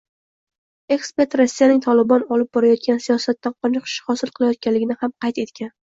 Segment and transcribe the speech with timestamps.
[0.95, 5.73] Ekspert Rossiyaning “Tolibon” olib borayotgan siyosatdan qoniqish hosil qilayotganligini ham qayd etgan